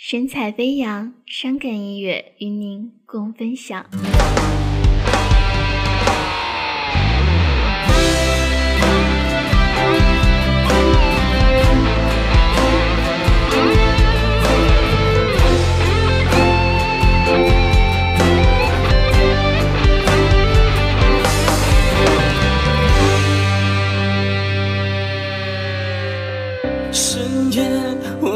[0.00, 3.84] 神采飞扬，伤感音乐与您共分享。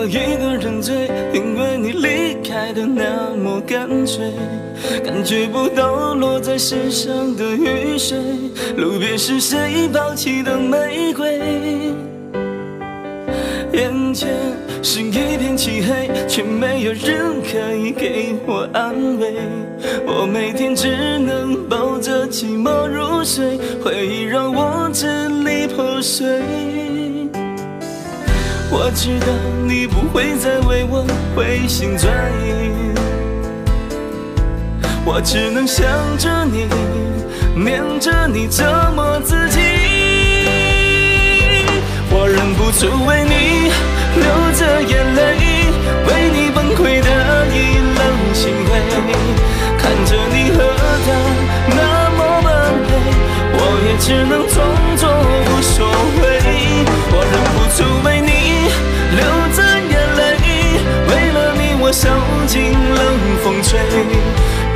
[0.07, 4.33] 一个人醉，因为你离开的那么干脆，
[5.05, 8.19] 感觉不到落在身上的雨水，
[8.77, 11.41] 路边是谁抛弃的玫瑰？
[13.73, 14.29] 眼前
[14.83, 19.35] 是一片漆黑，却没有人可以给我安慰，
[20.07, 26.82] 我每天只能抱着寂寞入睡，回忆让我支离破碎。
[28.85, 29.27] 我知道
[29.65, 32.93] 你不会再为我回心转意，
[35.05, 35.87] 我只能想
[36.19, 36.67] 着你，
[37.55, 38.65] 念着你折
[38.97, 39.61] 磨自己。
[42.11, 43.71] 我忍不住为你
[44.19, 44.27] 流
[44.59, 45.39] 着眼泪，
[46.09, 47.07] 为你崩溃的
[47.55, 48.03] 意冷
[48.35, 48.71] 心灰，
[49.79, 50.59] 看着你和
[51.07, 51.09] 他
[51.71, 52.51] 那么般
[52.83, 52.91] 配，
[53.55, 54.59] 我也只能装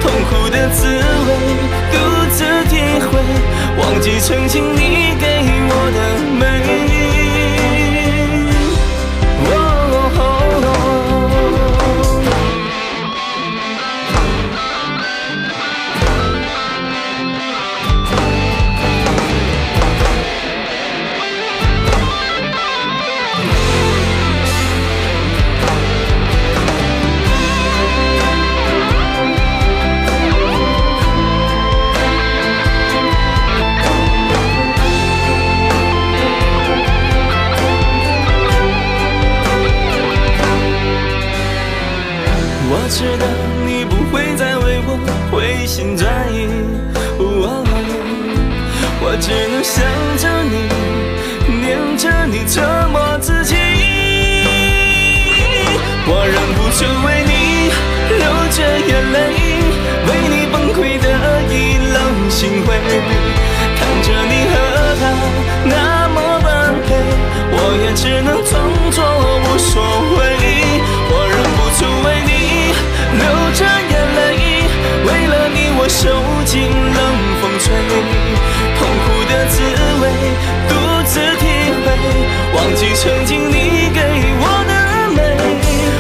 [0.01, 1.29] 痛苦的滋味
[1.93, 1.95] 独
[2.31, 3.19] 自体会，
[3.79, 5.25] 忘记曾经你给
[5.69, 6.16] 我的
[42.87, 43.27] 我知道
[43.67, 44.95] 你不会再为我
[45.33, 46.47] 回心转意，
[49.03, 49.83] 我只能想
[50.23, 50.71] 着你，
[51.51, 53.57] 念着你折磨自己。
[56.07, 57.75] 我忍不住为你
[58.23, 58.23] 流
[58.55, 59.19] 着眼泪，
[60.07, 61.11] 为你崩溃的
[61.51, 62.71] 意冷心灰，
[63.75, 64.55] 看着你和
[65.01, 65.03] 他
[65.65, 65.75] 那
[66.15, 66.47] 么般
[66.87, 66.95] 配，
[67.51, 68.55] 我也只能装
[68.93, 69.03] 作
[69.43, 69.75] 无所
[70.16, 70.16] 谓。
[82.97, 84.01] 曾经你给
[84.41, 84.73] 我的
[85.15, 85.21] 美，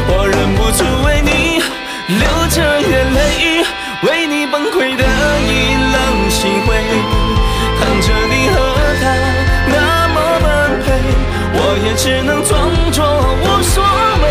[0.09, 1.61] 我忍不住为你
[2.09, 3.62] 流着眼泪，
[4.03, 5.05] 为你崩溃的
[5.45, 5.95] 一冷
[6.31, 6.75] 心灰，
[7.79, 8.56] 看着你和
[9.03, 9.05] 他
[9.69, 10.47] 那么般
[10.81, 10.87] 配，
[11.53, 12.56] 我也只能装
[12.91, 13.05] 作
[13.43, 13.85] 无所
[14.23, 14.25] 谓，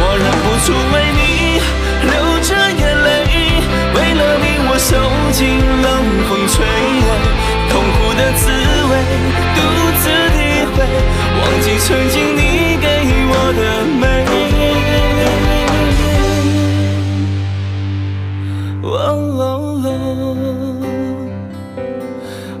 [0.00, 1.60] 我忍不住为你
[2.08, 2.48] 流着
[2.80, 3.06] 眼泪，
[3.94, 4.90] 为了你我受
[5.32, 5.86] 尽冷
[6.28, 6.93] 风吹。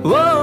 [0.04, 0.33] Whoa!